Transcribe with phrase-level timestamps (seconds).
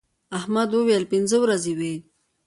[0.37, 1.93] احمد وويل: پینځه ورځې وې.